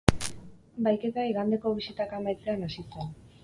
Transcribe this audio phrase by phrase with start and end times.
[0.87, 3.17] Bahiketa igandeko bisitak amaitzean hasi zen.